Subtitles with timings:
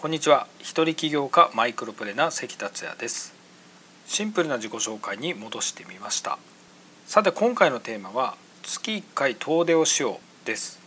[0.00, 0.46] こんにちは。
[0.60, 3.34] 一人起業家マイクロプレナー関達也です。
[4.06, 6.38] シンプルな自己紹介に戻してみました。
[7.04, 10.80] さて今回のテーマは月1回遠出をしようです。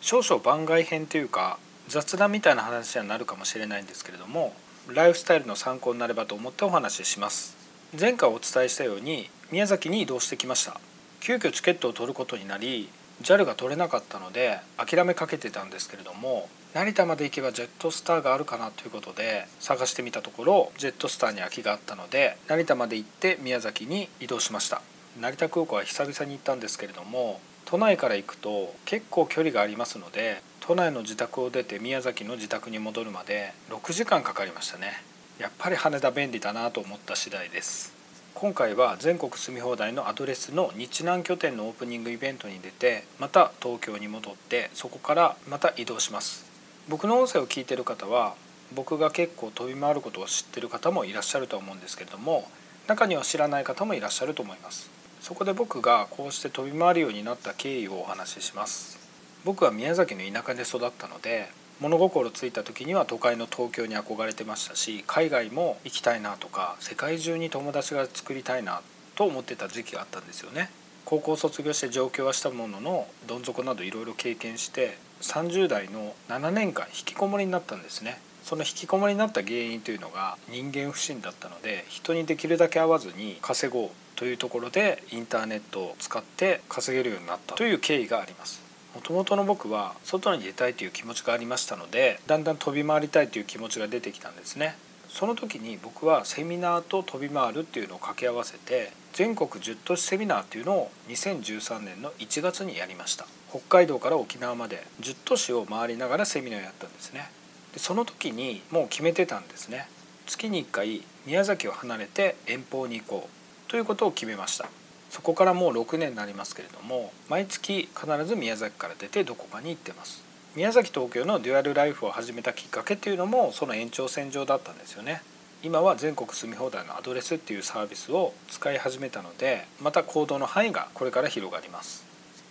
[0.00, 4.54] 少々番外編というか雑談みたいな話にはなるかもしれないんですけれども
[4.86, 7.56] ライフスタイルの参考になればと思ってお話しします。
[8.00, 10.78] 前回お伝えしたように宮崎に移動してきました。
[11.18, 12.88] 急遽チケットを取ることになり
[13.22, 24.80] JAL が取れなかったので諦めかけてたんですけれども成田まで行けばジェットスターがあるかなということで探してみたところジェットスターに空きがあったので成田まで行って宮崎に移動しました。
[25.20, 35.02] 成田空港は久々に行ったんですけれども都内から行くと結構距離がありますので都内の自宅を出て宮崎の自宅に戻るまで6時間かかりましたね。
[35.40, 37.99] やっぱり羽田便利だなと思った次第です。
[38.34, 46.46] 今回は全国住み放題のアドレスの日南拠点のオープニングイベントに出てまた東京に戻ってそこからまた移動します。
[46.88, 48.34] 僕の音声を聞いてる方は
[48.74, 52.48] 僕が結構飛び回ることを知ってる方もいらっしゃると思うんですけれども
[52.86, 54.90] 中には知らない方もいらっしゃると思います。
[55.20, 58.98] そこで僕がこうして飛び回るようになった経緯をお話しします。
[59.44, 61.50] 僕は宮崎の田舎で育ったので
[61.80, 68.82] 物心ついた時には都会の東京に憧れてましたし海外も行きたいなとか世界中に友達が作りたいな
[69.14, 70.70] と思ってた時期があったんですよね。
[71.06, 78.20] 高校卒業して上京はしたもののどん底などいろいろ経験して30代の7年間引きこもりになったんですね。
[78.44, 88.69] その引きこもりになった原因というのが人間不信だったので人にできるだけ会わずに稼ごうというところでインターネットを使って稼げるようになったという経緯があります。
[88.94, 94.76] もともとの僕は外に出たいという気持ちがありましたのでだんだん飛び回りたいという気持ちが出てきたんですね。
[95.08, 103.26] その時に僕はセミナーと飛び回るっていうのを掛け合わせて全国10都市セミナーっていうのを2013年の1月にやりました。
[103.50, 107.28] 北海道から沖縄まで10都市を回りながらセミナーをやったんですね。
[107.72, 109.88] でその時にもう決めてたんですね。
[110.26, 114.68] 月に1回宮崎を離れて遠方に行こうということを決めました。
[115.10, 120.22] そこからもう6年になりますけれども毎月必ず宮崎から出てどこかに行ってます。
[120.56, 125.22] 宮崎東京のデュアルライフを始めたきっかけっていうのもその延長線上だったんですよね。
[125.62, 132.04] 今は全国住み放題のアドレスっていうサービスを使い始めたのでまた行動の範囲がこれから広がります。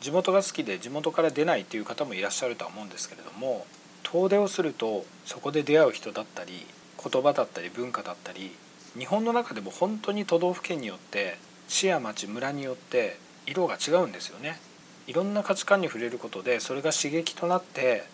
[0.00, 3.66] 地元が好きで地元から出ないっていう方もいらっしゃるとは思うんですけれども
[4.02, 6.66] 遠出をするとそこで出会う人だったり
[7.02, 8.52] 言葉だったり文化だったり
[8.98, 11.38] 日本の中でも本当に都道府県によって
[11.68, 14.58] 市や町村によって色が違うんですよね。
[15.06, 18.04] いろんな価値観に触れることでそれが刺激となって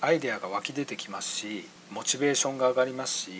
[0.00, 3.30] アイデアが湧き出てきますしモチベーションが上がりますし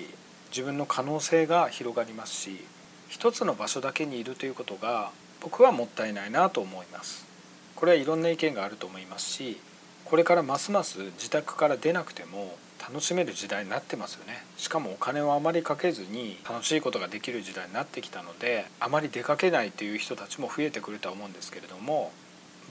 [0.50, 2.64] 自分の可能性が広がりますし
[3.08, 5.10] 一つの場所だけにいるということが
[5.40, 7.26] 僕はもったいないなと思います。
[7.74, 9.58] これはいろんな意見があると思いますし
[10.04, 12.54] これからますます自宅から出なくても
[12.92, 14.42] 楽しめる時代になってますよね。
[14.56, 22.10] しかもお金をあまりかけずに楽しいことができる時代になってきたのであまり出かけないという人たちも増えてくるとは思うんですけれども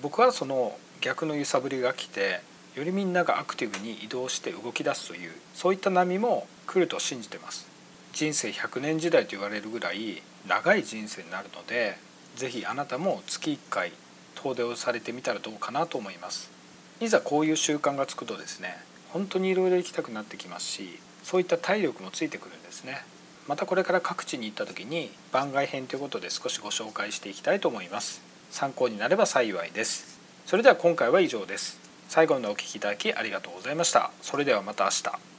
[0.02, 2.42] 僕はその逆の揺さぶりが来て
[2.76, 7.68] よりみんながアクティブに移動して動き出すというそういった波も来ると信じてます。
[8.12, 11.98] 人生100年時代と言われるぐらい長い人生になるので
[12.36, 13.94] 是非あなたも月1回
[14.36, 16.52] 遠出をされてみたらどうかなと思います。
[17.00, 23.02] いざこういう習慣がつくとですね本当にいろいろ行きたくなってきますしそういった体力もついてくるんですね。
[23.48, 28.22] またこれから各地に行った時に番外編ということで少しご紹介していきたいと思います。
[28.52, 30.20] 参考になれば幸いです。
[30.46, 31.80] それでは今回は以上です。
[32.08, 34.12] 最後までお聴きいただきありがとうございました。
[34.22, 35.39] それではまた明日。